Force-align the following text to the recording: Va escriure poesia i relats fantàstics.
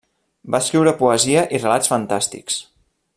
Va 0.55 0.61
escriure 0.65 0.93
poesia 1.03 1.45
i 1.57 1.61
relats 1.61 1.93
fantàstics. 1.95 2.61